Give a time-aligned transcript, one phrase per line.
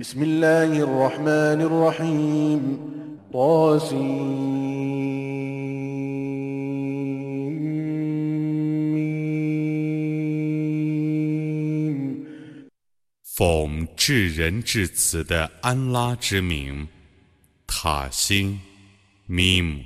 [0.00, 2.62] بسم الله الرحمن الرحيم
[3.32, 4.64] طاسيم
[13.22, 16.88] 奉至仁至慈的安拉之名，
[17.68, 18.58] 塔星，
[19.28, 19.80] 咪姆。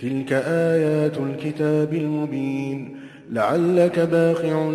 [0.00, 2.96] تلك آيات الكتاب المبين
[3.30, 4.70] لعلك باخع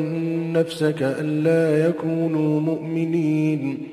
[0.54, 3.88] نفسك ألا يكونوا مؤمنين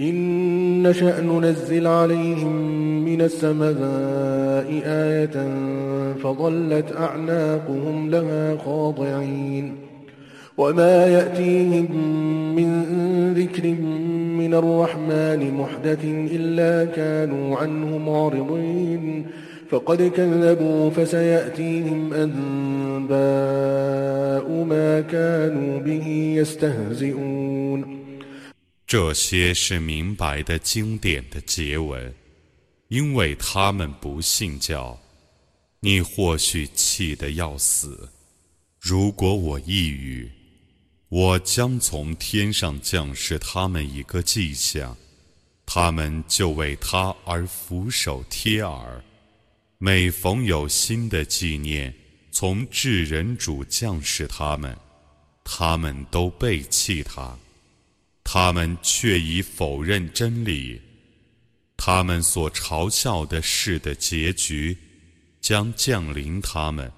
[0.00, 2.56] إن نشأ ننزل عليهم
[3.04, 5.48] من السماء آية
[6.14, 9.72] فظلت أعناقهم لها خاضعين.
[10.58, 11.86] وما يأتيهم
[12.56, 12.84] من
[13.34, 13.68] ذكر
[14.38, 19.26] من الرحمن محدث إلا كانوا عنه معرضين.
[19.70, 23.18] فقد كذبوا فسيأتيهم أنباء
[24.64, 28.07] ما كانوا به يستهزئون.
[28.88, 32.14] 这些是明白的经典的结文，
[32.88, 34.98] 因为他们不信教，
[35.80, 38.08] 你或许气得要死。
[38.80, 40.26] 如果我抑郁，
[41.10, 44.96] 我将从天上降示他们一个迹象，
[45.66, 49.04] 他们就为他而俯首贴耳。
[49.76, 51.94] 每逢有新的纪念
[52.30, 54.74] 从至人主降示他们，
[55.44, 57.38] 他们都背弃他。
[58.27, 60.81] 他们却已否认真理，
[61.77, 64.77] 他们所嘲笑的事的结局
[65.41, 66.91] 将降临他们。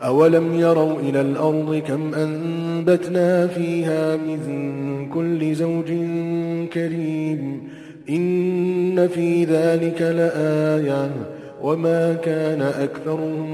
[0.00, 5.86] أولم يروا إلى الأرض كم أنبتنا فيها من كل زوج
[6.72, 7.68] كريم
[8.08, 11.26] إن في ذلك لآية
[11.60, 13.50] وما كان أكثرهم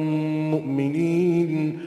[0.50, 1.80] مؤمنين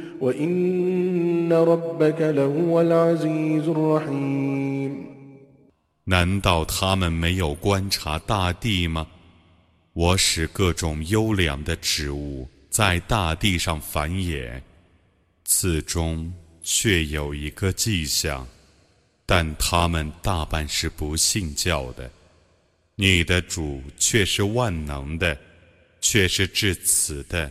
[6.05, 9.06] 难道他们没有观察大地吗？
[9.92, 14.61] 我使各种优良的植物在大地上繁衍
[15.45, 16.33] 此中
[16.63, 18.45] 却有一个迹象
[19.24, 22.11] 但他们大半是不信教的。
[22.96, 25.39] 你的主却是万能的
[26.01, 27.51] 却是至此的。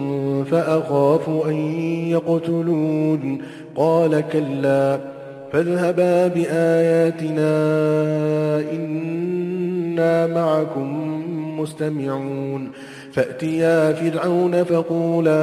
[0.50, 1.54] فأخاف أن
[2.10, 3.42] يقتلون
[3.76, 5.00] قال كلا
[5.52, 7.52] فاذهبا بآياتنا
[8.72, 10.88] إنا معكم
[11.60, 12.70] مستمعون
[13.12, 15.40] فأتيا فرعون فقولا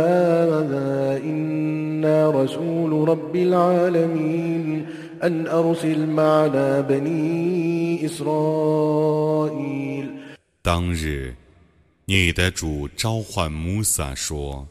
[1.18, 4.86] إنا رسول رب العالمين
[5.24, 9.74] أن أرسل معنا بني إسرائيل
[10.64, 11.34] 当日，
[12.06, 14.68] 你的主召唤穆萨说：“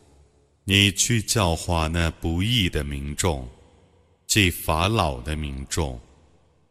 [0.69, 3.47] 你去教化那不义的民众，
[4.25, 5.97] 即法老的民众，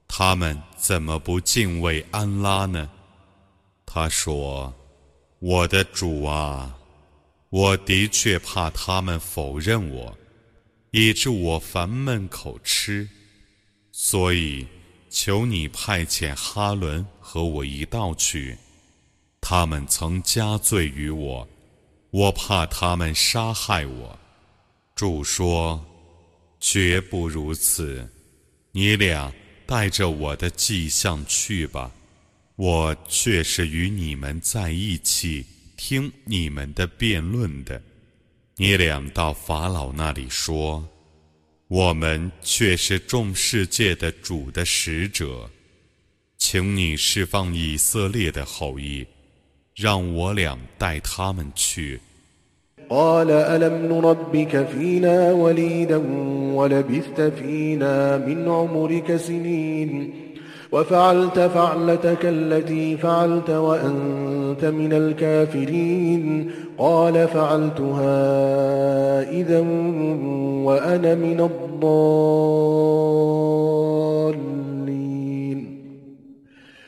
[0.06, 2.90] 他们怎么不敬畏安拉呢？”
[3.86, 4.70] 他说
[5.40, 6.76] ：“我的主啊，
[7.48, 10.18] 我的确怕他们否认我，
[10.90, 13.08] 以致我烦闷口吃，
[13.92, 14.66] 所以
[15.08, 18.58] 求你派遣哈伦和我一道去。”
[19.40, 21.48] 他们曾加罪于我，
[22.10, 24.18] 我怕他们杀害我。
[24.94, 25.84] 主说
[26.58, 28.08] ：“绝不如此，
[28.72, 29.32] 你俩
[29.66, 31.92] 带着我的迹象去吧，
[32.56, 35.44] 我却是与你们在一起，
[35.76, 37.82] 听你们的辩论的。
[38.56, 40.88] 你俩到法老那里说：
[41.68, 45.50] 我们却是众世界的主的使者，
[46.38, 49.06] 请你释放以色列的后裔。”
[49.75, 51.99] 让我俩带他们去。
[52.91, 56.01] قال ألم نربك فينا وليدا
[56.53, 60.13] ولبثت فينا من عمرك سنين
[60.71, 68.11] وفعلت فعلتك التي فعلت وأنت من الكافرين قال فعلتها
[69.31, 69.59] إذا
[70.65, 72.31] وأنا من الضالين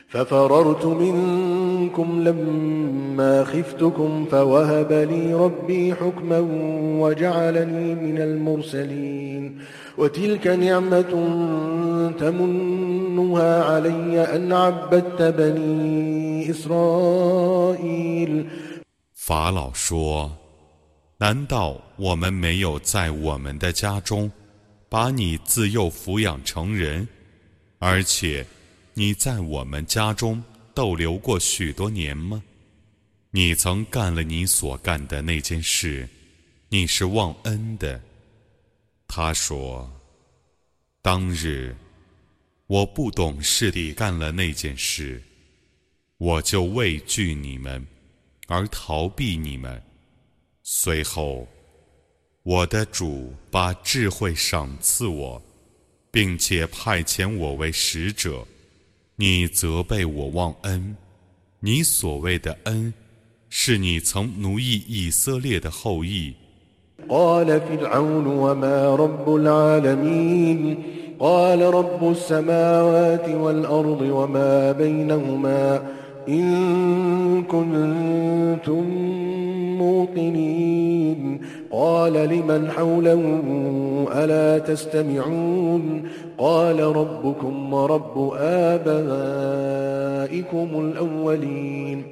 [0.08, 0.86] ففررت
[1.78, 6.38] منكم لما خفتكم فوهب لي ربي حكما
[7.00, 9.58] وجعلني من المرسلين
[9.98, 11.12] وتلك نعمة
[12.18, 18.46] تمنها علي أن عبدت بني إسرائيل
[19.26, 20.30] 法老说：“
[21.18, 24.30] 难道我们没有在我们的家中
[24.90, 27.08] 把你自幼抚养成人，
[27.78, 28.44] 而且
[28.92, 30.42] 你在我们家中
[30.79, 32.41] 逗留过许多年吗？
[33.31, 36.07] 你曾干了你所干的那件事，
[36.69, 38.01] 你是忘恩的。”
[39.05, 39.91] 他说
[41.03, 41.75] ：“当日
[42.67, 45.21] 我不懂事地干了那件事，
[46.17, 47.85] 我就畏惧你们。”
[48.47, 49.83] 而逃避你们。
[50.63, 51.45] 随后，
[52.43, 55.41] 我的主把智慧赏赐我，
[56.09, 58.47] 并且派遣我为使者。
[59.18, 60.96] 你责备我忘恩，
[61.60, 62.92] 你所谓的恩，
[63.48, 66.34] 是你曾奴役以色列的后裔。
[76.26, 78.84] إن كنتم
[79.78, 83.22] موقنين قال لمن حوله
[84.14, 86.08] ألا تستمعون
[86.38, 89.88] قال ربكم ورب آبائكم
[90.74, 92.02] الأولين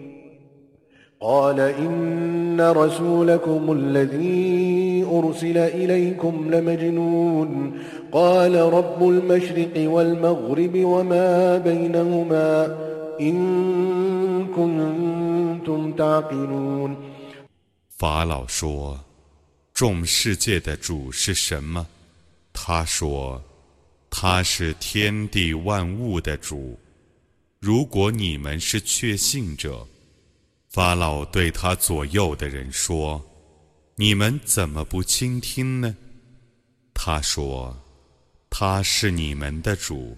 [1.20, 7.72] قال إن رسولكم الذي أرسل إليكم لمجنون
[8.12, 12.76] قال رب المشرق والمغرب وما بينهما
[17.98, 19.05] 法老说：“
[19.77, 21.87] 众世界的主是什么？”
[22.51, 23.39] 他说
[24.09, 26.79] ：“他是天地万物的主。”
[27.61, 29.87] 如果你们是确信者，
[30.69, 33.23] 法老对他左右的人说
[33.93, 35.95] ：“你们怎么不倾听呢？”
[36.95, 37.77] 他说
[38.49, 40.17] ：“他是你们的主。”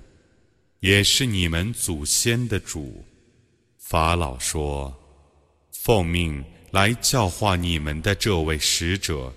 [0.79, 3.03] 也是你们祖先的主，
[3.77, 4.97] 法老说
[5.83, 6.41] ：“奉命
[6.71, 9.33] 来教化你们的这位使者，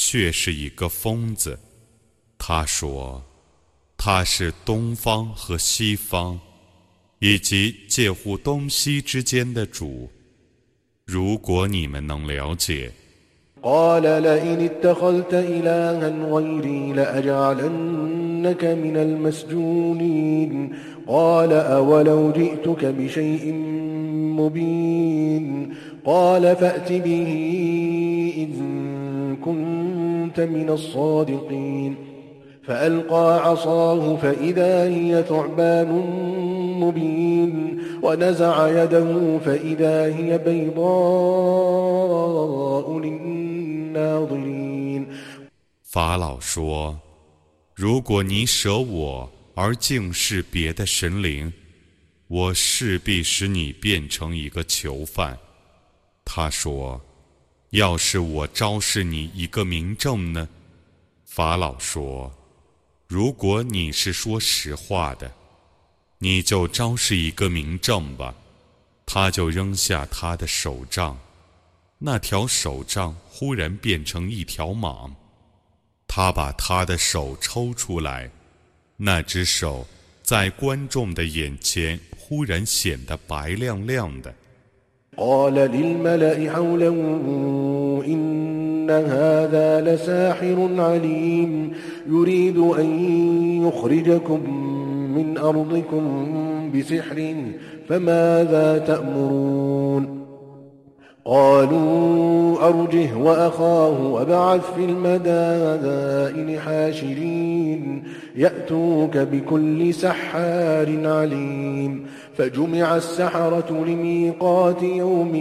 [0.00, 1.58] 却是一个疯子。”
[2.38, 6.38] 他说：“他是东方和西方，
[7.18, 10.10] 以及介乎东西之间的主。
[11.04, 12.92] 如果你们能了解。”
[13.62, 20.72] قال لئن اتخذت إلها غيري لأجعلنك من المسجونين
[21.06, 23.52] قال أولو جئتك بشيء
[24.38, 25.74] مبين
[26.04, 27.28] قال فأت به
[28.38, 28.52] إن
[29.44, 31.96] كنت من الصادقين
[32.66, 35.90] فألقى عصاه فإذا هي ثعبان
[36.80, 40.86] مبين ونزع يده فإذا هي بيضاء
[42.98, 44.56] للناظرين
[45.92, 46.98] 法老说：“
[47.74, 51.52] 如果你舍我而敬视别的神灵，
[52.28, 55.38] 我势必使你变成一个囚犯。”
[56.26, 57.00] 他说：“
[57.71, 60.47] 要是我昭示你一个明证呢？”
[61.25, 62.33] 法老说。
[63.07, 65.29] 如果你是说实话的，
[66.19, 68.33] 你就昭示一个明证吧。
[69.05, 71.19] 他就扔下他的手杖，
[71.97, 75.11] 那条手杖忽然变成一条蟒。
[76.07, 78.31] 他把他的手抽出来，
[78.95, 79.85] 那只手
[80.23, 84.33] 在观众的眼前忽然显得白亮亮的。
[88.91, 91.71] هذا لساحر عليم
[92.09, 92.85] يريد أن
[93.67, 94.39] يخرجكم
[95.15, 96.31] من أرضكم
[96.75, 97.35] بسحر
[97.87, 100.21] فماذا تأمرون؟
[101.25, 108.03] قالوا أرجه وأخاه وابعث في المدائن حاشرين
[108.35, 112.05] يأتوك بكل سحار عليم.
[112.36, 115.32] فجمع السحرة لميقات يوم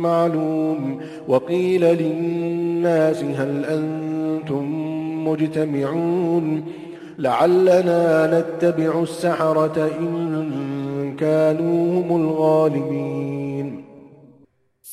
[0.00, 4.64] معلوم وقيل للناس هل أنتم
[5.28, 6.64] مجتمعون
[7.18, 13.82] لعلنا نتبع السحرة إن كانوا هم الغالبين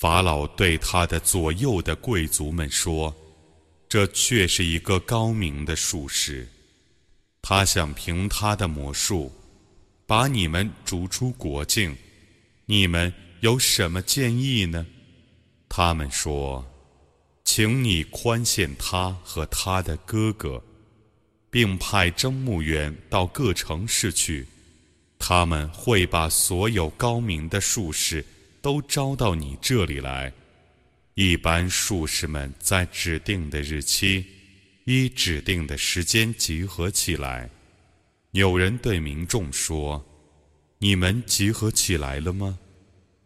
[0.02, 3.14] 法老对他的左右的贵族们说：“
[3.90, 6.48] 这却是一个高明的术士，
[7.42, 9.30] 他想凭他的魔术，
[10.07, 11.97] 把你们逐出国境。
[12.67, 14.87] 你们有什么建议呢？”
[15.69, 16.65] 他们说
[17.45, 20.63] ：“请你宽限他和他的哥哥，
[21.51, 24.47] 并派征募员到各城市去，
[25.19, 28.25] 他们会把所有高明的术士。”
[28.65, 30.33] 都招到你这里来。
[31.13, 34.25] 一般术士们在指定的日期，
[34.87, 37.51] 依指定的时间集合起来。
[38.34, 42.58] 有人对民众说：“你们集合起来了吗？”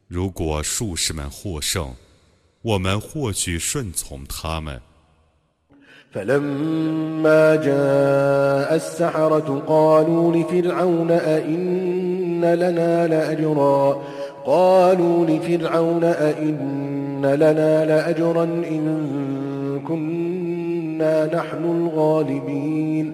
[0.07, 1.93] 如果术士们获胜，
[2.61, 4.79] 我们或许顺从他们。
[6.13, 14.03] فلما جاء السحرة قالوا لفرعون أئن لنا لأجرا
[14.45, 23.13] قالوا لفرعون أئن لنا لأجرا إن كنا نحن الغالبين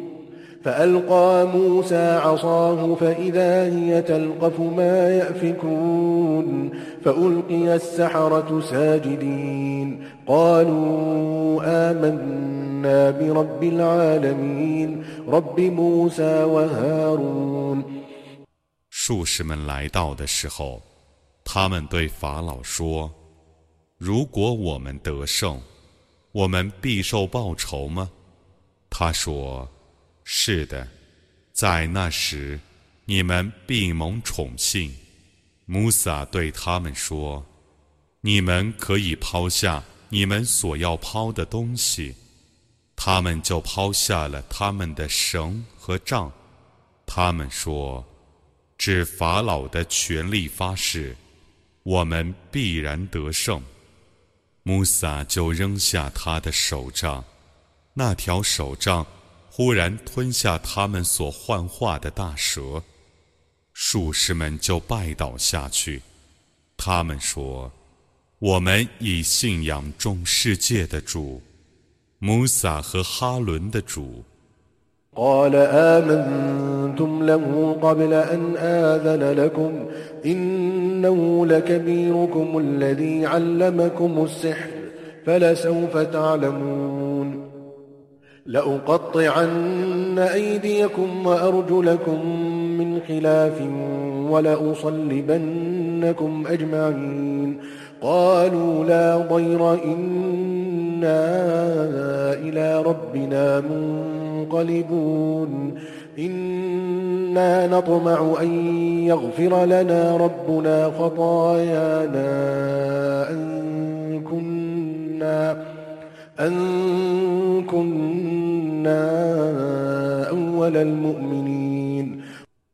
[0.64, 6.70] فألقى موسى عصاه فإذا هي تلقف ما يأفكون
[7.04, 17.84] فألقي السحرة ساجدين قالوا آمنا برب العالمين رب موسى وهارون
[18.90, 20.82] 术士们来到的时候，
[21.44, 23.10] 他们对法老说：“
[23.98, 25.60] 如果我们得胜，
[26.32, 28.10] 我们必受报酬吗？”
[28.90, 29.68] 他说。
[30.33, 30.87] 是的，
[31.51, 32.57] 在那时，
[33.03, 34.89] 你们必蒙宠幸。
[35.65, 37.45] 穆萨对他们说
[38.21, 42.15] ：“你们可以抛下你们所要抛的东西。”
[42.95, 46.31] 他们就抛下了他们的绳和杖。
[47.05, 48.03] 他们说
[48.79, 51.13] ：“指法老的权力发誓，
[51.83, 53.61] 我们必然得胜。”
[54.63, 57.21] 穆萨就扔下他的手杖，
[57.93, 59.05] 那条手杖。
[59.53, 62.81] 忽然吞下他们所幻化的大蛇，
[63.73, 66.01] 术士们就拜倒下去。
[66.77, 67.69] 他们说
[68.39, 71.41] ：“我们以信仰众世界的主，
[72.19, 74.23] 穆萨和哈伦的主。”
[88.45, 92.25] لأقطعن أيديكم وأرجلكم
[92.77, 93.61] من خلاف
[94.31, 97.57] ولأصلبنكم أجمعين.
[98.01, 101.31] قالوا لا ضير إنا
[102.33, 103.61] إلى ربنا
[104.49, 105.73] منقلبون.
[106.19, 112.31] إنا نطمع أن يغفر لنا ربنا خطايانا
[113.31, 115.57] أن كنا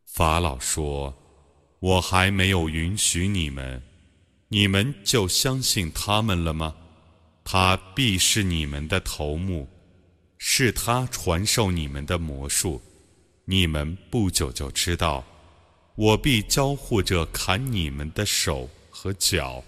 [0.06, 1.14] 法老说
[1.82, 3.82] ：“我还没有允许你们，
[4.48, 6.74] 你们就相信他们了吗？
[7.44, 9.68] 他必是你们的头目，
[10.38, 12.82] 是他传授你们的魔术。
[13.44, 15.26] 你们不久就知道，
[15.96, 19.62] 我必交互着砍你们的手和脚，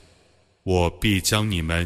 [0.64, 1.86] 我必将你们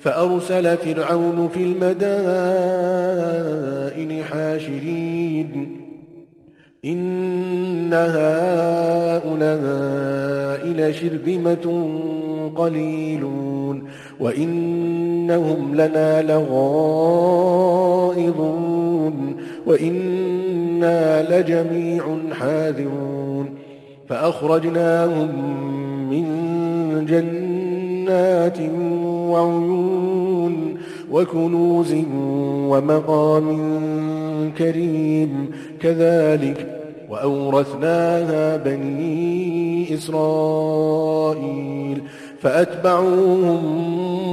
[0.00, 1.90] فأرسل فرعون في المدائن
[4.24, 5.80] حاشرين.
[6.84, 9.30] إن هؤلاء
[10.66, 11.90] لشرذمة
[12.56, 13.84] قليلون.
[14.20, 16.56] وإنهم لنا لغائظون.
[19.66, 23.54] وإنا لجميع حاذرون.
[24.08, 25.28] فأخرجناهم
[26.10, 26.24] من
[27.08, 27.69] جنات
[29.30, 30.76] وعيون
[31.10, 31.94] وكنوز
[32.68, 33.48] ومقام
[34.58, 35.50] كريم
[35.80, 36.66] كذلك
[37.10, 41.60] وأورثناها بني إسرائيل
[42.40, 43.60] فأتبعوهم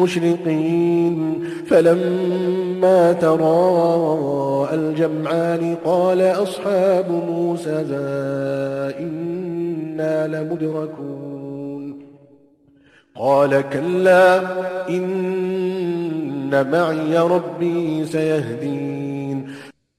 [0.01, 7.86] مشرقين فلما تراءى الجمعان قال أصحاب موسى
[9.00, 11.37] إنا لمدركون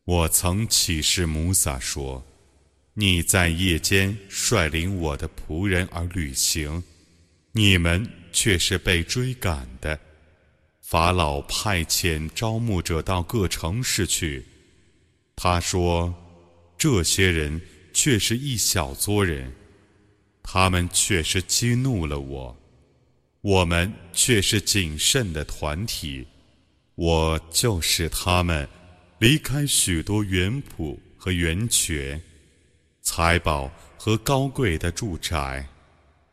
[0.05, 2.25] 我曾启示摩萨说
[2.95, 6.85] ：“你在夜间率领我的仆人而旅行，
[7.51, 9.99] 你们却是被追赶的。
[10.81, 14.47] 法老派遣招募者到各城市去。
[15.35, 16.15] 他说
[16.79, 17.61] ：‘这些人
[17.93, 19.53] 却是一小撮人，
[20.41, 22.57] 他们却是激怒了我，
[23.49, 26.27] 我们却是谨慎的团体。
[26.97, 28.69] 我就是他们
[29.21, 32.21] 离开许多园圃和源泉、
[33.01, 35.67] 财宝和高贵的住宅。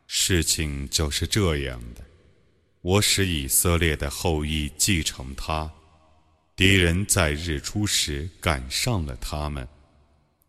[0.07, 2.01] 事情就是这样的。
[2.81, 5.72] 我使以色列的后裔继承他。
[6.53, 9.65] 敌人在日出时赶上了他们。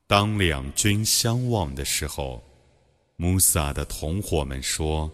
[0.08, 2.42] 当两军相望的时候，
[3.14, 5.08] 穆萨的同伙们说：“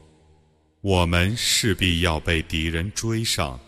[0.81, 3.59] 我们势必要被敌人追上。”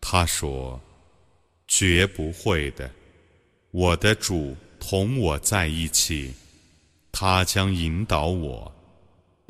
[0.00, 2.90] 他说：“绝不会的，
[3.70, 6.34] 我的主同我在一起，
[7.10, 8.70] 他将引导我。”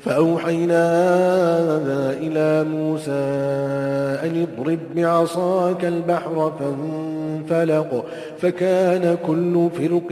[0.05, 0.85] فأوحينا
[2.19, 3.11] إلى موسى
[4.25, 8.05] أن اضرب بعصاك البحر فانفلق
[8.39, 10.11] فكان كل فرق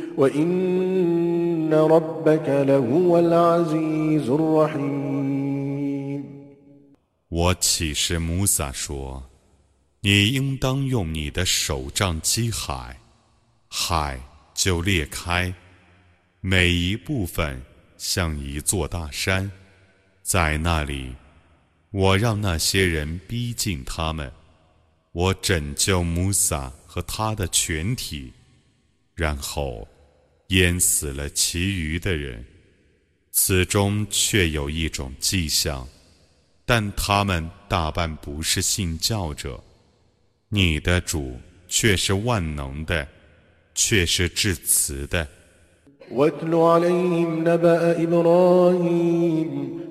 [0.16, 5.76] وإن ربك لهو العزيز الرحيم
[7.28, 12.96] 我启示穆萨说：“你应当用你的手杖击海，
[13.68, 14.18] 海
[14.54, 15.52] 就裂开，
[16.40, 17.60] 每一部分
[17.98, 19.50] 像一座大山。
[20.22, 21.14] 在那里，
[21.90, 24.32] 我让那些人逼近他们，
[25.12, 28.32] 我拯救穆萨和他的全体，
[29.14, 29.86] 然后
[30.50, 32.44] 淹死了其余的人。
[33.32, 35.86] 此中却有一种迹象。”
[36.68, 39.62] 但他们大半不是信教者，
[40.48, 43.06] 你的主却是万能的，
[43.72, 45.28] 却是至慈的。
[46.10, 49.50] واتل عليهم نبأ إبراهيم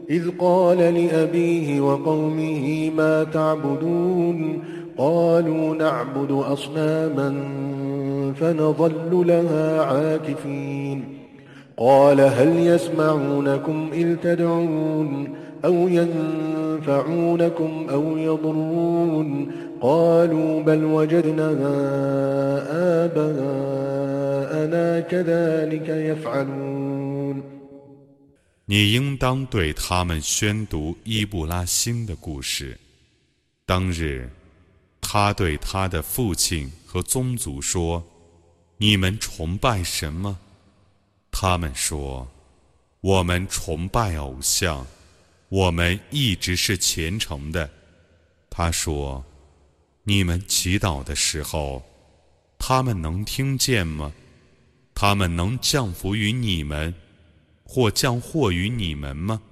[0.09, 4.63] إذ قال لأبيه وقومه ما تعبدون
[4.97, 7.29] قالوا نعبد أصناما
[8.33, 11.17] فنظل لها عاكفين
[11.77, 21.49] قال هل يسمعونكم إذ تدعون أو ينفعونكم أو يضرون قالوا بل وجدنا
[23.05, 27.43] آباءنا كذلك يفعلون
[28.67, 32.75] 你应当对他们宣读伊布拉欣的故事。
[33.67, 34.27] 当日，
[34.99, 38.01] 他对他的父亲和宗族说：“
[38.82, 40.38] ：“你们崇拜什么？”
[41.30, 42.26] 他们说
[43.02, 44.86] ：“我们崇拜偶像。”
[45.50, 47.68] 我们一直是虔诚的。
[48.48, 49.22] 他说
[50.04, 51.82] ：“你们祈祷的时候，
[52.58, 54.12] 他们能听见吗？
[54.94, 56.94] 他们能降福于你们，
[57.64, 59.42] 或降祸于你们吗？”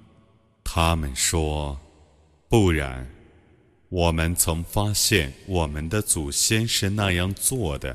[0.64, 1.78] 他们说
[2.48, 3.06] ：“不然，
[3.90, 7.94] 我们曾发现我们的祖先是那样做的。”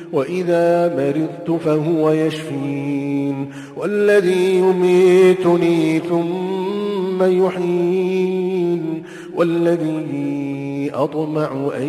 [0.12, 9.02] وإذا مرضت فهو يشفين والذي يميتني ثم يحيين
[9.34, 11.88] والذي أطمع أن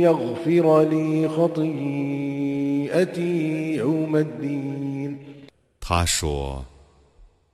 [0.00, 3.32] يغفر لي خطيئتي
[3.76, 5.18] يوم الدين
[5.80, 6.64] 他说：“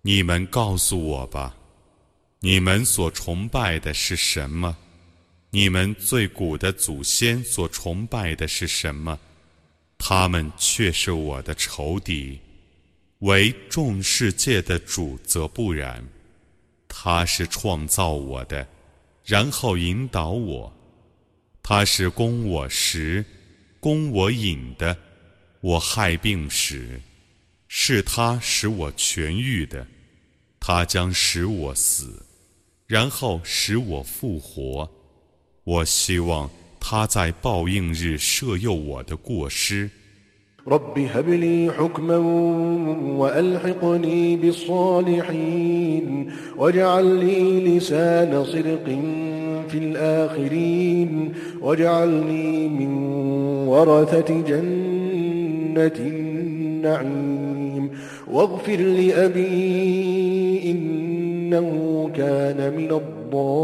[0.02, 1.56] 你们告诉我吧，
[2.40, 4.76] 你们所崇拜的是什么？
[5.50, 9.18] 你们最古的祖先所崇拜的是什么？
[10.05, 12.37] 他们却是我的仇敌。
[13.19, 16.03] 为众世界的主则不然。”
[16.89, 18.67] 他是创造我的，
[19.23, 20.69] 然后引导我；
[21.63, 23.23] 他是供我食、
[23.79, 24.95] 供我饮的。
[25.61, 27.01] 我害病时，
[27.69, 29.85] 是他使我痊愈的；
[30.59, 32.25] 他将使我死，
[32.85, 34.91] 然后使我复活。
[35.63, 36.49] 我希望
[36.82, 39.90] 他在报应日赦宥我的过失。
[40.68, 42.16] رب هب لي حكما
[43.16, 48.84] وألحقني بالصالحين واجعل لي لسان صدق
[49.68, 52.94] في الآخرين واجعلني من
[53.68, 57.90] ورثة جنة النعيم
[58.30, 60.70] واغفر لأبي
[61.53, 63.55] إنه كان من الضالين.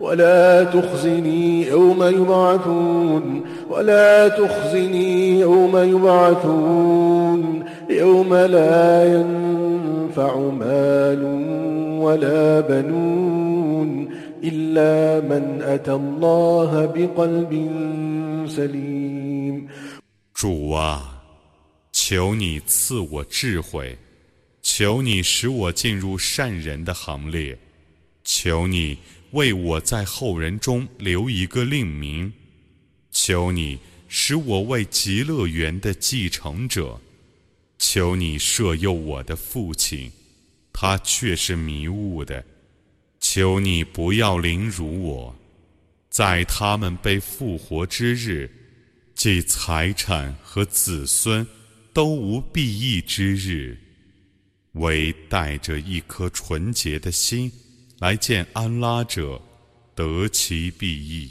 [0.00, 7.64] ولا تخزني يوم يبعثون ولا تخزني يوم يبعثون.
[7.90, 11.24] يوم لا ينفع مال
[12.00, 14.08] ولا بنون
[14.44, 17.70] إلا من أتى الله بقلب
[18.48, 19.68] سليم.
[20.34, 21.23] 主啊，
[22.06, 23.96] 求你赐我智慧，
[24.60, 27.58] 求你使我进入善人的行列，
[28.22, 28.98] 求你
[29.30, 32.30] 为我在后人中留一个令名，
[33.10, 37.00] 求你使我为极乐园的继承者，
[37.78, 40.12] 求你摄佑我的父亲，
[40.74, 42.44] 他却是迷雾的，
[43.18, 45.34] 求你不要凌辱我，
[46.10, 48.50] 在他们被复活之日，
[49.14, 51.46] 即财产和子孙。
[51.93, 53.77] 都无裨益之日，
[54.73, 57.51] 唯带着一颗纯洁的心
[57.99, 59.41] 来见安拉者，
[59.95, 61.29] 得其裨益。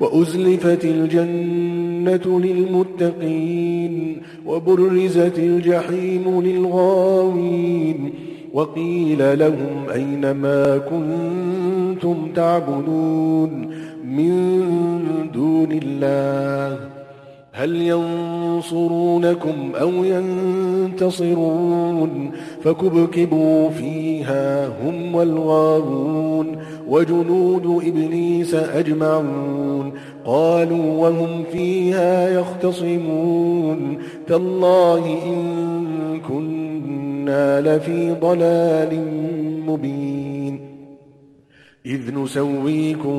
[0.00, 8.12] وأزلفت الجنة للمتقين وبرزت الجحيم للغاوين
[8.52, 13.50] وقيل لهم أين ما كنتم تعبدون
[14.04, 14.30] من
[15.32, 16.91] دون الله
[17.55, 19.89] هل ينصرونكم أو
[20.93, 21.51] ينتصرون
[22.63, 29.93] فكبكبوا فيها هم والغارون وجنود إبليس أجمعون
[30.25, 38.99] قالوا وهم فيها يختصمون تالله إن كنا لفي ضلال
[39.67, 40.32] مبين
[41.86, 43.16] إذ نسويكم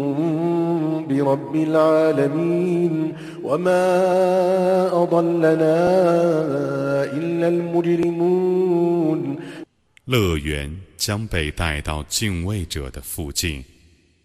[1.07, 3.83] برب العالمين وما
[5.03, 5.79] أضلنا
[7.17, 9.37] إلا المجرمون
[10.05, 13.63] 乐园将被带到敬畏者的附近，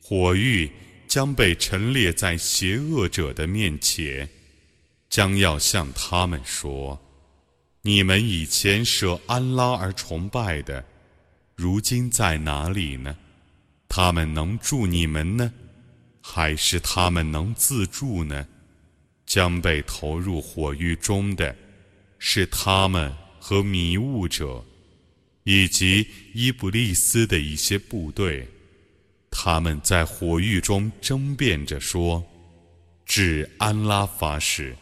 [0.02, 0.70] 火域
[1.06, 4.28] 将被陈列在邪恶者的面前，
[5.08, 10.84] 将要向他们说：“你们以前舍安拉而崇拜的，
[11.54, 13.14] 如今在哪里呢？”
[13.89, 15.51] 他们能助你们呢，
[16.21, 18.47] 还是他们能自助呢？
[19.25, 21.55] 将被投入火狱中的，
[22.19, 24.63] 是他们和迷雾者，
[25.43, 28.47] 以及伊布利斯的一些部队。
[29.31, 32.23] 他们在火狱中争辩着说
[33.05, 34.75] ：“至安拉发誓，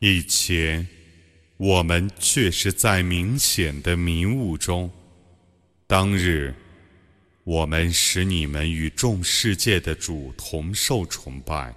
[0.00, 0.86] 以前
[1.56, 4.90] 我们确实在明显的迷雾中。
[5.86, 6.54] 当日。”
[7.43, 11.73] 我们使你们与众世界的主同受崇拜，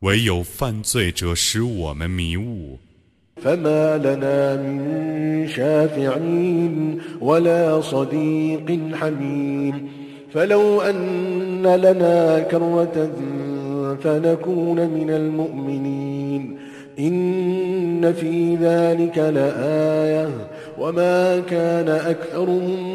[0.00, 2.78] 唯有犯罪者使我们迷雾。
[3.42, 9.88] فما لنا من شافعين ولا صديق حميم
[10.32, 13.10] فلو أن لنا كرة
[14.02, 16.58] فنكون من المؤمنين
[16.98, 20.28] إن في ذلك لآية
[20.78, 22.87] وما كان أكثرهم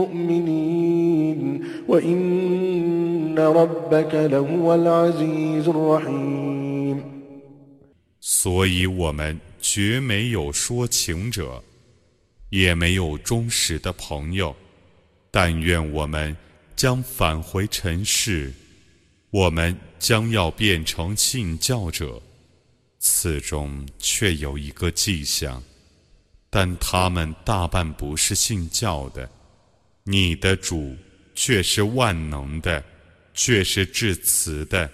[0.00, 7.02] مؤمنين وإن ربك لهو العزيز الرحيم
[8.20, 11.62] 所以我们绝没有说情者，
[12.50, 14.54] 也没有忠实的朋友。
[15.30, 16.36] 但愿我们
[16.74, 18.52] 将返回尘世，
[19.30, 22.20] 我们将要变成信教者。
[22.98, 25.62] 此中却有一个迹象，
[26.50, 29.30] 但他们大半不是信教的。
[30.04, 30.94] 你的主
[31.34, 32.82] 却是万能的，
[33.34, 34.88] 却是至慈的。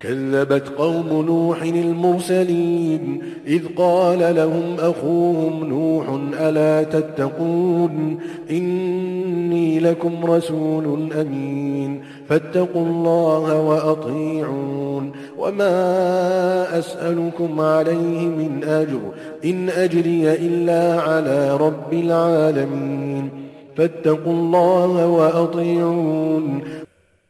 [0.00, 6.04] كذبت قوم نوح المرسلين إذ قال لهم أخوهم نوح
[6.40, 8.18] ألا تتقون
[8.50, 19.00] إني لكم رسول أمين فاتقوا الله وأطيعون وما أسألكم عليه من أجر
[19.44, 23.43] إن أجري إلا على رب العالمين فاتقوا الله وأطيعون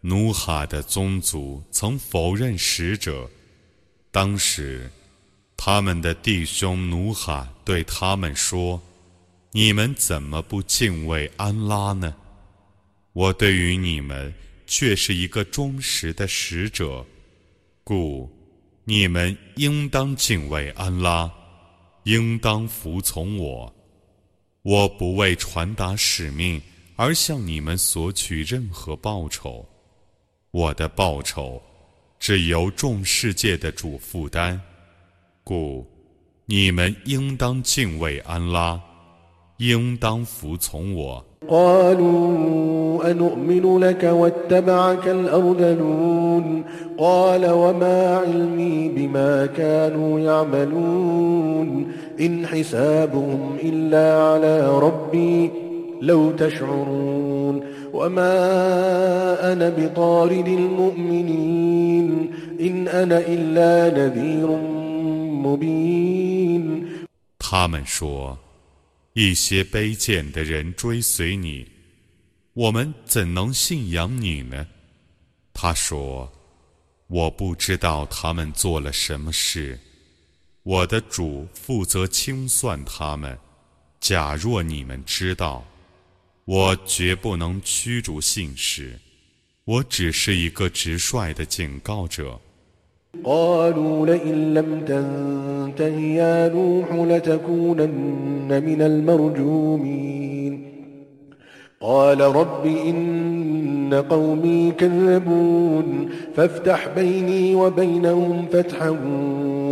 [0.02, 3.28] 努哈的宗族曾否认使者，
[4.12, 4.90] 当时，
[5.58, 8.80] 他们的弟兄努哈对他们说
[9.52, 12.14] ：“你们怎么不敬畏安拉呢？
[13.14, 14.32] 我对于你们
[14.68, 17.04] 却是一个忠实的使者，
[17.84, 18.30] 故
[18.84, 21.32] 你们应当敬畏安拉，
[22.04, 23.75] 应当服从我。
[24.65, 26.61] 我不为传达使命
[26.97, 29.65] 而向你们索取任何报酬，
[30.51, 31.63] 我的报酬
[32.19, 34.61] 只由众世界的主负担。
[35.43, 35.87] 故
[36.45, 38.81] 你们应当敬畏安拉，
[39.57, 41.25] 应当服从我。
[41.49, 46.65] قالوا أنؤمن لك واتبعك الأرذلون
[46.99, 51.87] قال وما علمي بما كانوا يعملون
[52.21, 55.51] إن حسابهم إلا على ربي
[56.01, 64.49] لو تشعرون وما أنا بطارد المؤمنين إن أنا إلا نذير
[65.45, 66.87] مبين
[67.39, 68.39] 他们说
[69.15, 71.67] 一些卑贱的人追随你，
[72.55, 74.67] 我们怎能信仰你呢？
[75.53, 79.79] 他说：“我不知道他们做了什么事，
[80.65, 83.39] 我的主负责清算他们。
[84.01, 85.65] 假若你们知道，
[86.45, 88.99] 我绝不能驱逐信使，
[89.65, 92.41] 我只是一个直率的警告者。”
[93.25, 100.53] قالوا لئن لم تنته يا نوح لتكونن من المرجومين
[101.81, 108.91] قال رب إن قومي كذبون فافتح بيني وبينهم فتحا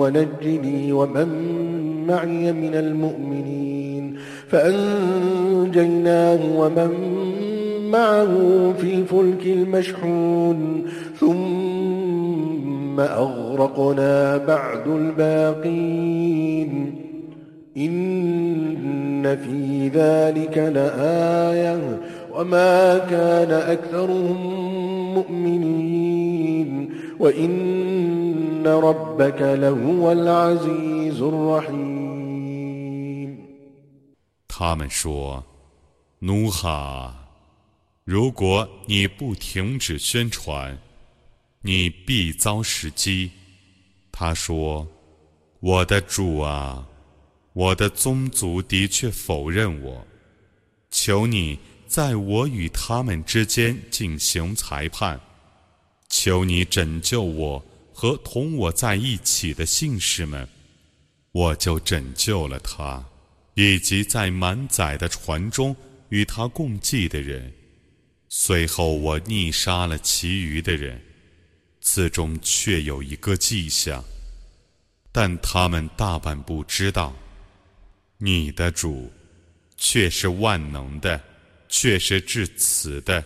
[0.04, 1.28] ونجني ومن
[2.08, 4.16] معي من المؤمنين
[4.48, 6.89] فأنجيناه ومن
[7.92, 10.84] معه في الفلك المشحون
[11.20, 16.96] ثم أغرقنا بعد الباقين
[17.78, 22.00] إن في ذلك لآية
[22.36, 24.38] وما كان أكثرهم
[25.13, 26.89] مؤمنين
[27.23, 32.29] وإن ربك لهو العزيز الرحيم
[34.49, 37.14] 他们说：“努哈，
[38.05, 40.79] 如果你不停止宣传，
[41.62, 43.31] 你必遭时机。
[44.11, 46.88] 他说：“我的主啊，
[47.53, 50.05] 我的宗族的确否认我，
[50.91, 55.21] 求你在我与他们之间进行裁判，
[56.15, 60.47] 求你拯救我和同我在一起的信士们，
[61.32, 63.04] 我就拯救了他，
[63.56, 65.76] 以及在满载的船中
[66.10, 67.52] 与他共济的人。
[68.30, 71.02] 随后我逆杀了其余的人。”
[71.82, 74.02] 此中却有一个迹象，
[75.12, 77.13] 但他们大半不知道。
[78.19, 79.12] 你的主
[79.76, 81.19] 却是万能的，
[81.67, 83.26] 却是至慈的。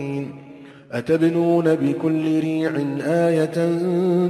[0.92, 2.70] أتبنون بكل ريع
[3.28, 3.58] آية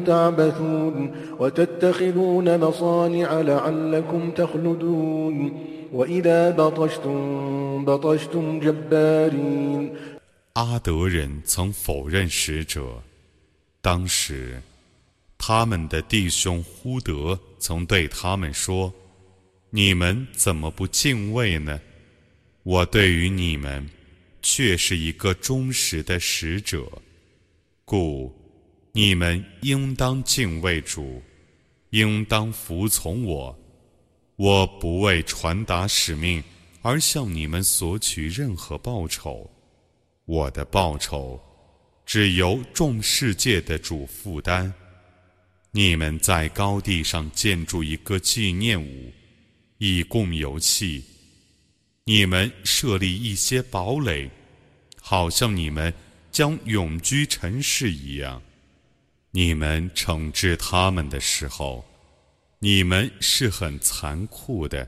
[0.05, 9.91] تعبثون وتتخذون مصانع لعلكم تخلدون وإذا بطشتم بطشتم جبارين
[10.55, 13.03] 阿德人曾否认使者，
[13.83, 14.63] 当时，
[15.37, 21.79] 他们的弟兄呼德曾对他们说：“你们怎么不敬畏呢？
[22.63, 23.87] 我对于你们。”
[24.42, 26.90] 却是一个忠实的使者，
[27.86, 28.34] 故
[28.92, 31.22] 你们应当敬畏主，
[31.92, 33.58] 应当服从我。
[34.36, 36.44] 我不为传达使命
[36.82, 39.48] 而向你们索取任何报酬，
[40.26, 41.40] 我的报酬
[42.06, 44.74] 只由众世界的主负担。
[45.70, 49.14] 你们在高地上建筑一个纪念物，
[49.78, 51.02] 以供游憩。
[52.06, 54.28] 你们设立一些堡垒，
[55.00, 55.94] 好像你们
[56.32, 58.42] 将永居尘世一样。
[59.30, 61.86] 你们惩治他们的时候，
[62.58, 64.88] 你们是很残酷的。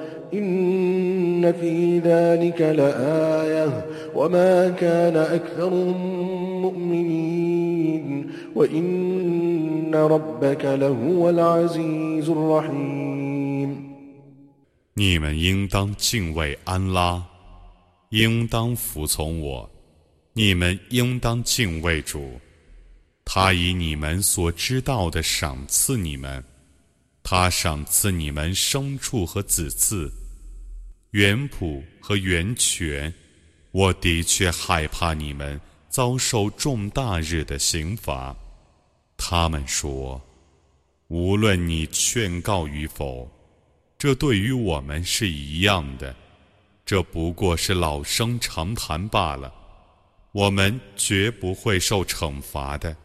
[1.40, 5.98] إن في ذلك لآية وما كان أكثرهم
[6.62, 13.96] مؤمنين وإن ربك لهو العزيز الرحيم
[14.98, 17.22] 你们应当敬畏安拉，
[18.10, 19.70] 应当服从我。
[20.32, 22.40] 你们应当敬畏主，
[23.24, 26.42] 他以你们所知道的赏赐你们，
[27.22, 30.10] 他赏赐你们牲畜和子嗣、
[31.11, 33.13] 园圃和源泉。
[33.71, 38.35] 我的确害怕你们遭受重大日的刑罚。
[39.15, 40.21] 他们说
[41.07, 43.31] ：“无论你劝告与否。”
[43.97, 46.15] 这对于我们是一样的，
[46.83, 49.53] 这不过是老生常谈罢了，
[50.31, 52.97] 我们绝不会受惩罚的。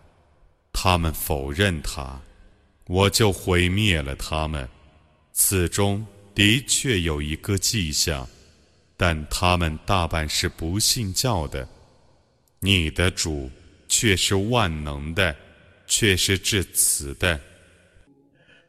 [0.72, 2.18] 他们否认他，
[2.86, 4.66] 我就毁灭了他们。
[5.32, 6.04] 此中
[6.35, 8.27] 的确有一个迹象，
[8.95, 11.67] 但他们大半是不信教的。
[12.59, 13.49] 你的主
[13.87, 15.35] 却是万能的，
[15.87, 17.39] 却是至慈的。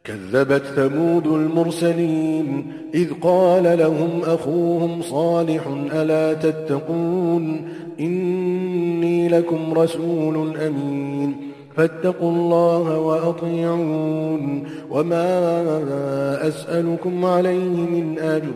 [0.03, 7.67] كذبت ثمود المرسلين إذ قال لهم أخوهم صالح ألا تتقون
[7.99, 11.46] إني لكم رسول أمين
[11.78, 14.64] فاتقوا الله وأطيعون.
[14.90, 18.54] وما أسألكم عليه من أجر.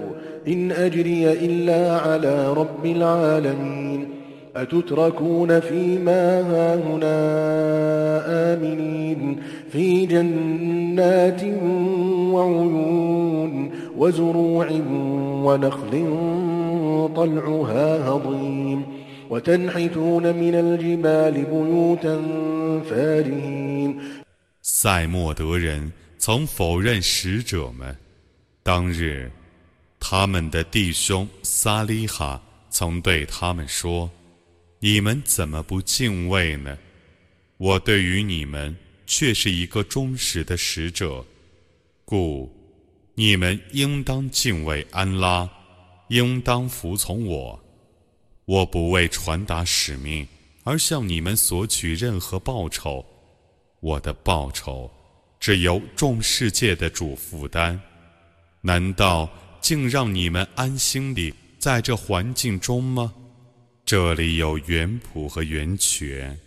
[0.48, 4.08] إن أجري إلا على رب العالمين.
[4.56, 7.14] أتتركون فيما هاهنا
[8.26, 9.37] آمنين.
[9.70, 11.42] في جنات
[12.32, 14.66] وعيون وزروع
[15.44, 16.18] ونخل
[17.16, 18.82] طلعها هضيم.
[24.61, 27.97] 赛默德人曾否认使者们。
[28.62, 29.33] 当日
[29.99, 34.11] 他们的弟兄萨利哈曾对他们说
[34.81, 36.77] 你们怎么不敬畏呢？
[37.57, 41.25] 我对于你们却是一个忠实的使者
[42.05, 42.55] 故
[43.14, 45.49] 你们应当敬畏安拉
[46.09, 47.62] 应当服从我。
[48.52, 50.28] 我不为传达使命
[50.62, 53.02] 而向你们索取任何报酬，
[53.80, 54.90] 我的报酬
[55.40, 57.80] 只由众世界的主负担。
[58.60, 59.26] 难道
[59.62, 63.14] 竟让你们安心地在这环境中吗？
[63.86, 66.38] 这里有园圃和源泉，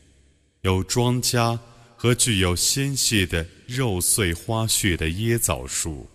[0.61, 1.57] 有庄稼
[1.95, 6.07] 和具有纤细的肉穗花絮的椰枣树。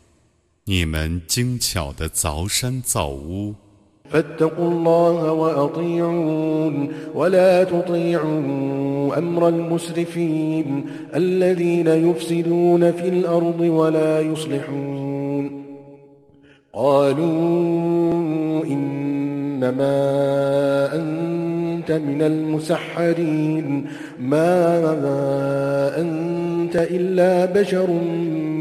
[0.62, 3.56] 你们精巧的凿山造屋。
[4.10, 15.64] فاتقوا الله وأطيعون ولا تطيعوا أمر المسرفين الذين يفسدون في الأرض ولا يصلحون
[16.72, 17.24] قالوا
[18.64, 18.99] إن
[19.59, 23.87] إنما أنت من المسحرين
[24.19, 24.45] ما
[25.97, 27.87] أنت إلا بشر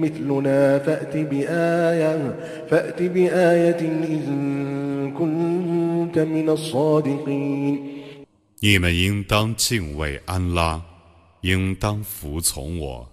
[0.03, 2.35] مثلنا فأت بآية
[2.71, 7.95] فأت بآية إن كنت من الصادقين
[8.61, 10.81] 你们应当敬畏安拉，
[11.43, 13.07] 应当服从我。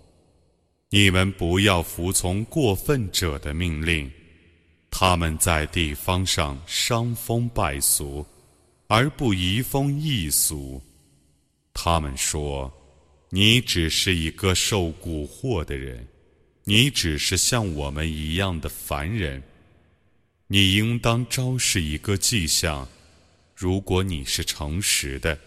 [0.90, 4.10] 你们不要服从过分者的命令。
[4.91, 8.25] 他们在地方上伤风败俗，
[8.87, 10.81] 而不移风易俗。
[11.75, 12.73] 他们说
[13.29, 16.07] ：“你只是一个受蛊惑的人，
[16.65, 19.43] 你只是像我们一样的凡人。
[20.47, 22.89] 你应当昭示一个迹象，
[23.55, 25.39] 如果你是诚实的。”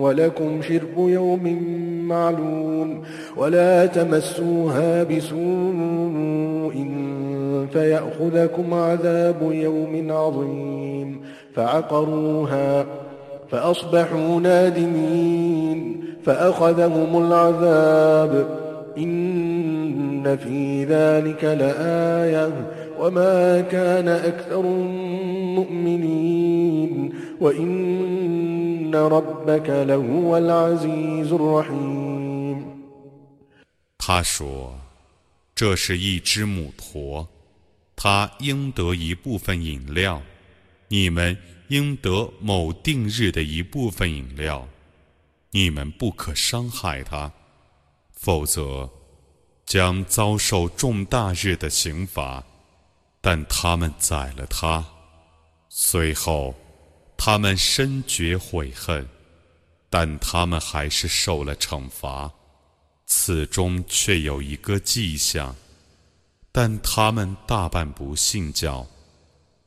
[0.00, 1.62] ولكم شرب يوم
[2.08, 3.02] معلوم
[3.36, 6.86] ولا تمسوها بسوء
[7.72, 11.20] فيأخذكم عذاب يوم عظيم
[11.54, 12.86] فعقروها
[13.50, 18.46] فأصبحوا نادمين فأخذهم العذاب
[18.98, 22.50] إن في ذلك لآية
[23.00, 24.62] وما كان أكثر
[33.98, 34.78] 他说
[35.54, 37.28] ：“这是一只母驼，
[37.94, 40.22] 它应得一部分饮料，
[40.88, 41.36] 你们
[41.68, 44.66] 应得某定日的一部分饮料，
[45.50, 47.32] 你们不可伤害它，
[48.12, 48.90] 否则
[49.66, 52.44] 将遭受重大日的刑罚。”
[53.22, 54.82] 但他们宰了它，
[55.68, 56.54] 随后
[57.22, 59.06] 他们深觉悔恨，
[59.90, 62.32] 但他们还是受了惩罚。
[63.04, 65.54] 此中却有一个迹象，
[66.50, 68.88] 但他们大半不信教。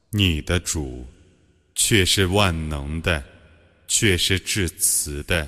[0.10, 1.06] 你的主
[1.76, 3.24] 却是万能的，
[3.88, 5.48] 却是至慈的。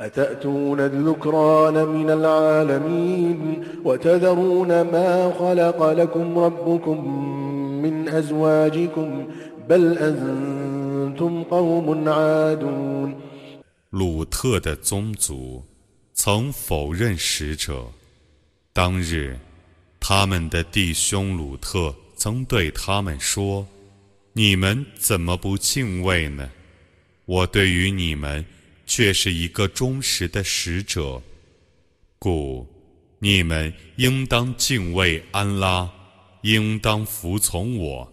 [0.00, 6.98] أتأتون الذكران من العالمين وتذرون ما خلق لكم ربكم
[7.82, 9.26] من أزواجكم
[9.68, 13.14] بل أنتم قوم عادون
[13.90, 15.62] 鲁特的宗族
[16.12, 17.86] 曾否认使者。
[18.72, 19.38] 当日，
[20.00, 26.50] 他们的弟兄鲁特曾对他们说：“你们怎么不敬畏呢？
[27.26, 28.44] 我对于你们。”
[28.89, 31.21] 却是一个忠实的使者，
[32.17, 32.67] 故
[33.19, 35.87] 你们应当敬畏安拉，
[36.41, 38.11] 应当服从我。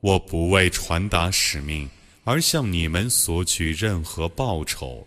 [0.00, 1.88] 我不为传达使命
[2.24, 5.06] 而向你们索取任何报酬，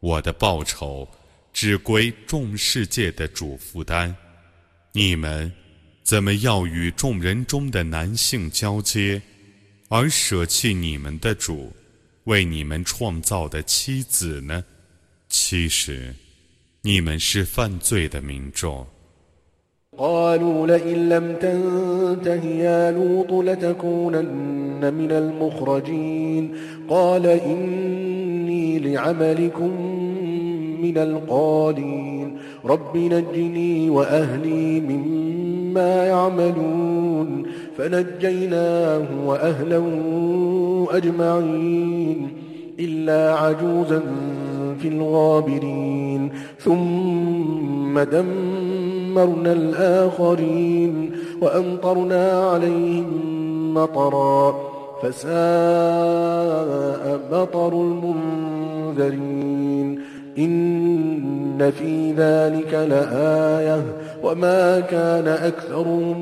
[0.00, 1.06] 我的报酬
[1.52, 4.16] 只归众世界的主负担。
[4.92, 5.52] 你们
[6.02, 9.20] 怎么要与众人中的男性交接，
[9.90, 11.70] 而舍弃你们的主？
[12.25, 14.63] 为你们创造的妻子呢？
[15.29, 16.13] 其实，
[16.81, 18.87] 你们是犯罪的民众。
[19.97, 26.55] قالوا لئن لم تنته يا لوط لتكونن من المخرجين
[26.89, 29.71] قال إني لعملكم
[30.81, 37.45] من القالين رب نجني وأهلي مما يعملون
[37.80, 39.86] فنجيناه وأهله
[40.90, 42.28] أجمعين
[42.80, 44.02] إلا عجوزا
[44.78, 54.70] في الغابرين ثم دمرنا الآخرين وأمطرنا عليهم مطرا
[55.02, 55.30] فساء
[57.32, 57.72] مطر
[58.92, 59.30] المنذرين.
[60.37, 63.79] إن في ذلك لآية
[64.23, 66.17] وما كان أكثرهم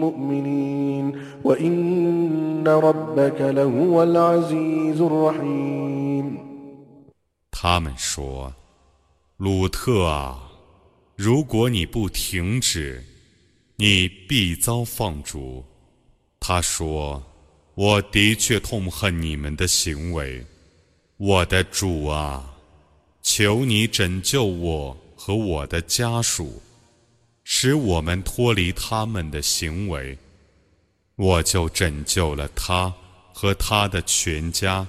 [0.00, 6.38] مؤمنين وإن ربك لهو العزيز الرحيم
[7.52, 8.52] 他们说：“
[9.36, 10.38] 鲁特啊，
[11.16, 13.02] 如果你不停止，
[13.76, 15.64] 你必遭放逐。”
[16.40, 20.44] 他说：“我的确痛恨你们的行为，
[21.16, 22.51] 我的主啊。”
[23.23, 26.61] 求你拯救我和我的家属，
[27.43, 30.15] 使我们脱离他们的行为。
[31.15, 32.93] 我就拯救了他
[33.33, 34.85] 和他的全家，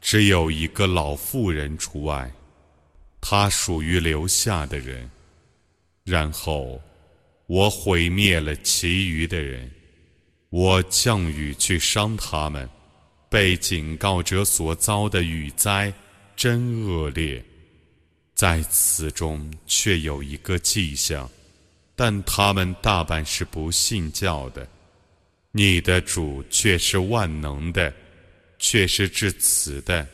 [0.00, 2.30] 只有一个老妇人除外，
[3.20, 5.08] 他属于留下的人。
[6.04, 6.80] 然后
[7.46, 9.70] 我毁灭了其余的人，
[10.48, 12.68] 我降雨去伤他们。
[13.30, 15.92] 被警告者所遭的雨灾
[16.34, 17.44] 真恶劣。
[18.37, 21.29] 在此中却有一个迹象，
[21.95, 24.67] 但他们大半是不信教的。
[25.51, 27.93] 你的主却是万能的，
[28.57, 30.07] 却是至慈的。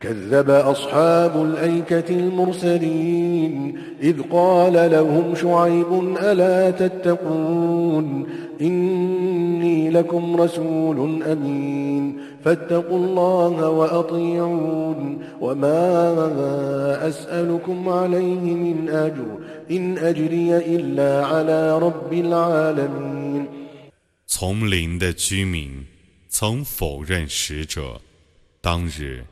[0.00, 8.26] كذب أصحاب الأيكة المرسلين إذ قال لهم شعيب ألا تتقون
[8.60, 19.38] إني لكم رسول أمين فاتقوا الله وأطيعون وما أسألكم عليه من أجر
[19.70, 23.46] إن أجري إلا على رب العالمين
[24.26, 25.86] 丛林的居民
[26.28, 28.00] 曾否认使者，
[28.60, 29.24] 当日。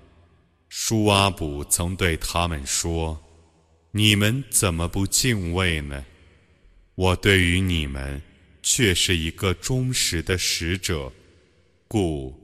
[0.69, 6.05] 舒阿卜曾对他们说：“你们怎么不敬畏呢？
[6.97, 8.21] 我对于你们
[8.63, 11.13] 却是一个忠实的使者，
[11.87, 12.35] 故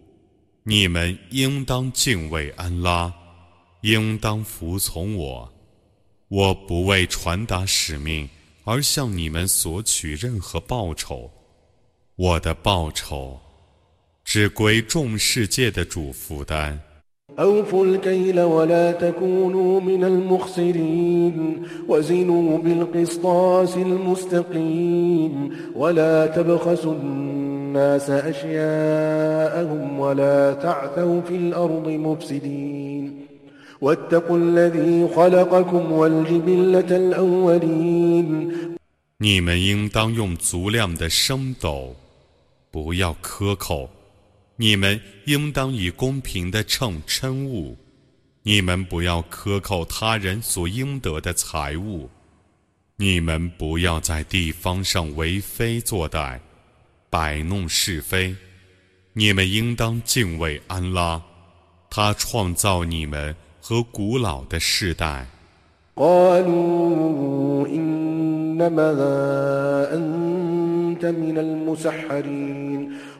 [0.68, 3.14] 你们应当敬畏安拉，
[3.82, 5.54] 应当服从我。
[6.28, 8.28] 我不为传达使命
[8.64, 11.32] 而向你们索取任何报酬，
[12.16, 13.40] 我的报酬
[14.24, 16.82] 只归众世界的主负担。”
[17.39, 31.21] أوفوا الكيل ولا تكونوا من المخسرين وزنوا بالقسطاس المستقيم ولا تبخسوا الناس أشياءهم ولا تعثوا
[31.21, 33.27] في الأرض مفسدين
[33.81, 38.53] واتقوا الذي خلقكم والجبلة الأولين
[39.23, 41.95] 你们应当用足量的升斗，
[42.71, 43.89] 不要克扣；
[44.58, 47.76] 你们应当以公平的秤称物；
[48.44, 52.08] 你们不要克扣他人所应得的财物；
[52.96, 56.40] 你们不要在地方上为非作歹，
[57.10, 58.34] 摆弄是非；
[59.12, 61.22] 你们应当敬畏安拉，
[61.90, 65.28] 他创造你们和古老的世代。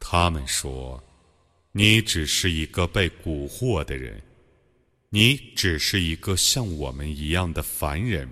[0.00, 1.02] 他们说
[1.72, 4.22] 你只是一个被蛊惑的人。
[5.10, 8.28] 你只是一个像我们一样的凡人。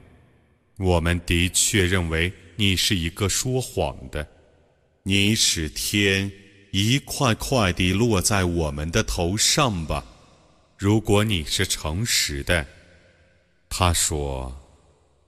[0.78, 4.26] 我们的确认为你是一个说谎的。
[5.03, 6.30] 你使天
[6.72, 10.05] 一块块地落在我们的头上吧。
[10.76, 12.66] 如果你是诚实的
[13.68, 14.63] 他说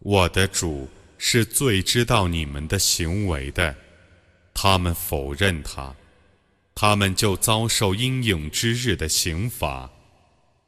[0.05, 0.87] 我的主
[1.17, 3.75] 是最知道你们的行为的。”
[4.53, 5.95] 他们否认他，
[6.75, 9.89] 他们就遭受阴影之日的刑罚，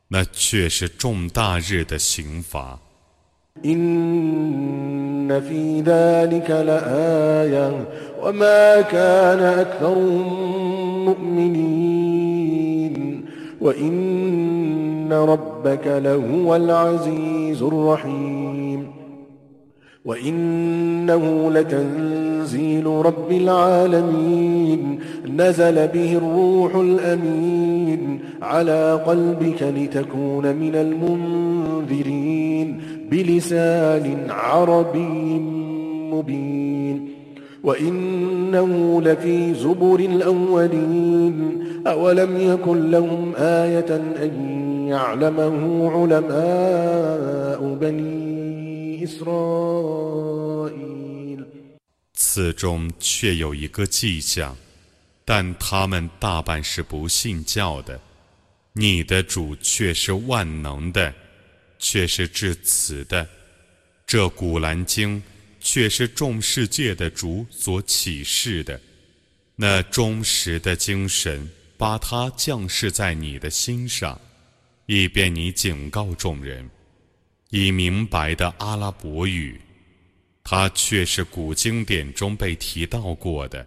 [0.08, 2.80] 那却是重大日的刑罚。
[13.64, 18.97] وإن ربك لهو العزيز الرحيم
[20.09, 24.99] وإنه لتنزيل رب العالمين.
[25.37, 32.81] نزل به الروح الأمين على قلبك لتكون من المنذرين
[33.11, 35.39] بلسان عربي
[36.13, 37.09] مبين.
[37.65, 41.65] وإنه لفي زبر الأولين.
[41.87, 44.31] أولم يكن لهم آية أن
[44.89, 48.68] يعلمه علماء بني إسرائيل
[52.15, 54.57] 此中却有一个迹象，
[55.25, 58.01] 但他们大半是不信教的。
[58.73, 61.13] 你的主却是万能的，
[61.79, 63.29] 却是至此的。
[64.07, 65.23] 这古兰经
[65.61, 68.81] 却是众世界的主所启示的，
[69.57, 74.21] 那忠实的精神把它降世在你的心上，
[74.87, 76.71] 以便你警告众人，
[77.50, 79.62] 以明白的阿拉伯语，
[80.44, 83.66] 它却是古经典中被提到过的。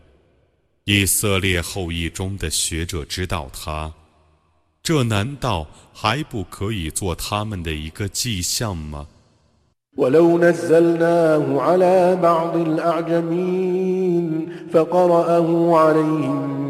[0.85, 3.93] 以色列后裔中的学者知道它，
[4.83, 9.07] 这难道还不可以做他们的一个迹象吗？
[9.97, 14.27] ولو نزلناه على بعض الأعجمين
[14.73, 16.70] فقرأه عليهم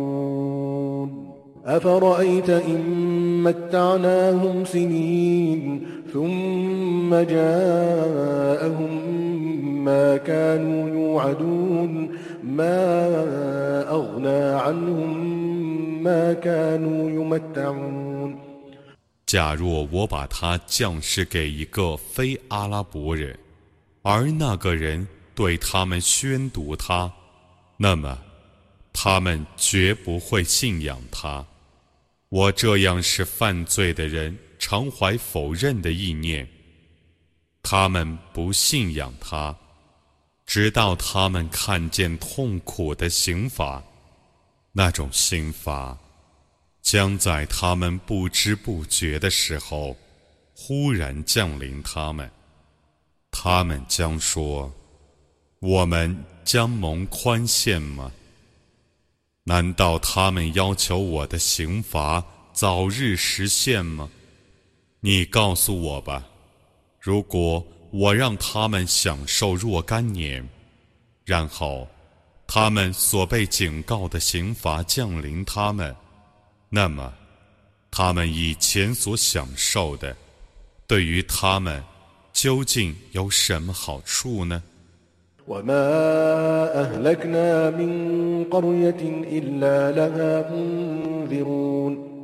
[1.66, 8.92] أفرأيت إن متعناهم سنين ثم جاءهم
[9.84, 12.10] ما كانوا يوعدون
[12.42, 12.78] ما
[13.90, 18.36] أغنى عنهم ما كانوا يمتعون
[19.26, 23.36] 假若我把它降世给一个非阿拉伯人，
[24.02, 27.10] 而那个人对他们宣读他，
[27.76, 28.16] 那么
[28.92, 31.44] 他们绝不会信仰他。
[32.31, 36.47] 我这样使犯罪的人常怀否认的意念，
[37.61, 39.53] 他们不信仰他，
[40.45, 43.83] 直到他们看见痛苦的刑罚，
[44.71, 45.97] 那种刑罚。
[46.81, 49.97] 将在他们不知不觉的时候，
[50.55, 52.31] 忽然降临他们。
[53.29, 54.73] 他们将说
[55.59, 58.09] ：“我们将蒙宽限吗？
[59.43, 62.23] 难道他们要求我的刑罚
[62.53, 64.09] 早日实现吗？
[64.99, 66.23] 你告诉我吧，
[66.99, 70.47] 如果我让他们享受若干年，
[71.25, 71.89] 然后
[72.45, 75.95] 他们所被警告的刑罚降临他们，
[76.69, 77.11] 那么
[77.89, 80.15] 他们以前所享受的，
[80.85, 81.83] 对于他们
[82.31, 84.61] 究竟有什么好处呢
[85.48, 85.86] ？وما
[86.80, 92.16] أهلكنا من قرية إلا لها منذرون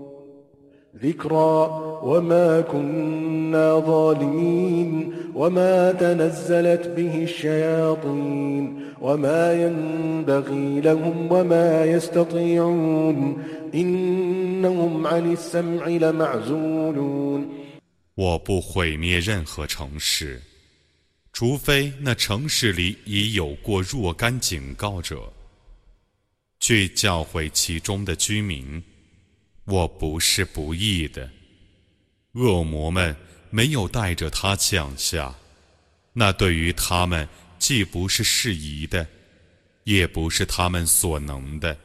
[1.03, 13.43] ذكرى وما كنا ظالمين وما تنزلت به الشياطين وما ينبغي لهم وما يستطيعون
[13.75, 17.49] إنهم عن السمع لمعزولون
[18.15, 20.46] 我不毁灭任何城市。
[21.40, 25.32] 除非那城市里已有过若干警告者，
[26.60, 28.82] 去教诲其中的居民，
[29.66, 31.30] 我不是不义的。
[32.32, 33.16] 恶魔们
[33.52, 35.36] 没有带着他降下，
[36.12, 37.30] 那对于他们
[37.60, 39.08] 既不是适宜的，
[39.84, 41.78] 也不是他们所能的，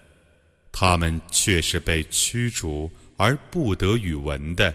[0.72, 4.74] 他们却是被驱逐而不得与闻的。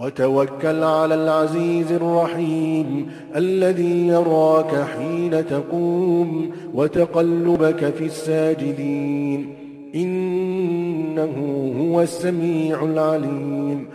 [0.00, 9.56] وتوكل على العزيز الرحيم الذي يراك حين تقوم وتقلبك في الساجدين
[9.94, 11.34] إنه
[11.78, 13.86] هو السميع العليم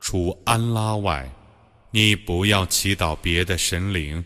[0.00, 1.28] 除安拉外，
[1.92, 4.24] 你不要祈祷别的神灵，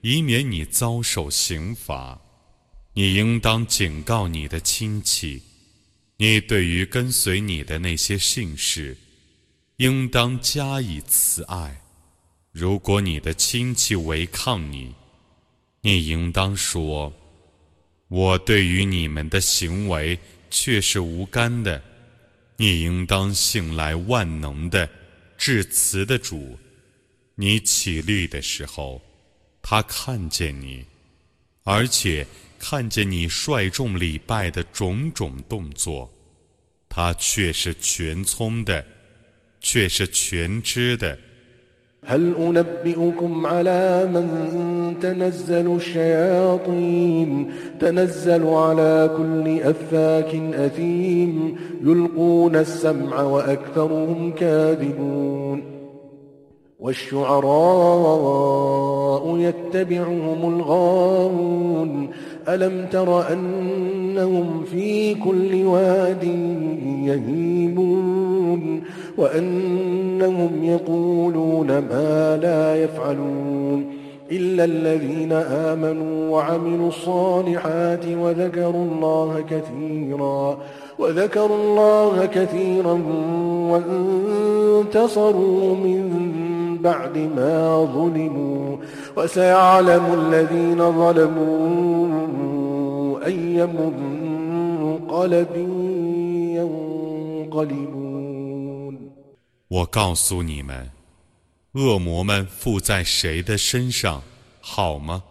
[0.00, 2.20] 以免你遭受刑罚。
[2.94, 5.42] 你应当警告你的亲戚，
[6.18, 8.96] 你对于跟随你的那些信士。
[9.77, 11.81] 应当加以慈爱。
[12.51, 14.95] 如果你的亲戚违抗你，
[15.81, 17.13] 你应当说
[18.09, 20.17] ：“我对于你们的行为
[20.49, 21.81] 却是无干的。”
[22.59, 24.89] 你应当信赖万能的、
[25.37, 26.57] 至慈的主。
[27.35, 28.99] 你起立的时候，
[29.61, 30.83] 他看见你，
[31.61, 32.25] 而且
[32.57, 36.11] 看见你率众礼拜的种种动作，
[36.89, 38.83] 他却是全聪的。
[39.66, 41.18] 却是全知的。
[42.04, 47.50] هل أنبئكم على من تنزل الشياطين
[47.80, 55.62] تنزل على كل أفاك أثيم يلقون السمع وأكثرهم كاذبون
[56.80, 58.16] والشعراء
[59.38, 62.10] يتبعهم الغاوون
[62.48, 66.24] ألم تر أنهم في كل واد
[67.04, 68.25] يهيمون
[69.17, 73.97] وأنهم يقولون ما لا يفعلون
[74.31, 80.57] إلا الذين آمنوا وعملوا الصالحات وذكروا الله كثيرا
[80.99, 83.01] وذكروا الله كثيرا
[83.71, 86.27] وانتصروا من
[86.83, 88.77] بعد ما ظلموا
[89.17, 92.07] وسيعلم الذين ظلموا
[93.25, 95.47] أي منقلب
[96.55, 98.06] ينقلبون
[99.69, 100.89] 我告诉你们，
[101.73, 104.23] 恶魔们附在谁的身上，
[104.61, 105.21] 好吗？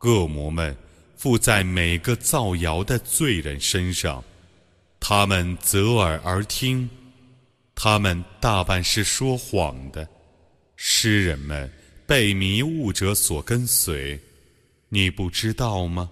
[0.00, 0.74] 恶魔们
[1.16, 4.24] 附在每个造谣的罪人身上，
[4.98, 6.88] 他们择耳而听，
[7.74, 10.08] 他们大半是说谎的。
[10.76, 11.70] 诗人们
[12.06, 14.18] 被迷雾者所跟随，
[14.88, 16.08] 你不知道吗？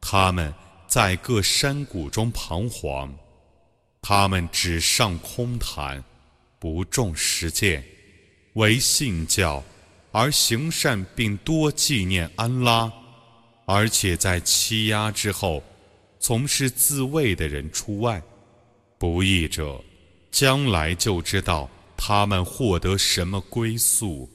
[0.00, 0.52] 他们
[0.88, 3.14] 在各山谷中彷徨，
[4.00, 6.02] 他们只上空谈。
[6.62, 7.82] 不重实践，
[8.52, 9.60] 唯信教
[10.12, 12.88] 而行善，并多纪念安拉，
[13.64, 15.60] 而且在欺压之后
[16.20, 18.22] 从事自卫的人除外。
[18.96, 19.82] 不义者
[20.30, 24.30] 将来就知道他们获得什么归宿。